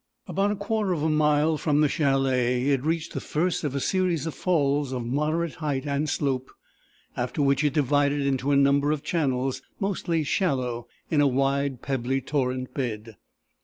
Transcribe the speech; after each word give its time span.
About 0.27 0.49
a 0.49 0.55
quarter 0.55 0.93
of 0.93 1.03
a 1.03 1.09
mile 1.11 1.59
from 1.59 1.81
the 1.81 1.87
chalet, 1.87 2.63
it 2.69 2.81
reached 2.83 3.13
the 3.13 3.21
first 3.21 3.63
of 3.63 3.75
a 3.75 3.79
series 3.79 4.25
of 4.25 4.33
falls 4.33 4.91
of 4.91 5.05
moderate 5.05 5.53
height 5.61 5.85
and 5.85 6.09
slope, 6.09 6.49
after 7.15 7.43
which 7.43 7.63
it 7.63 7.73
divided 7.75 8.21
into 8.25 8.49
a 8.49 8.55
number 8.55 8.91
of 8.91 9.03
channels, 9.03 9.61
mostly 9.79 10.23
shallow, 10.23 10.87
in 11.11 11.21
a 11.21 11.27
wide 11.27 11.83
pebbly 11.83 12.19
torrent 12.19 12.73
bed. 12.73 13.15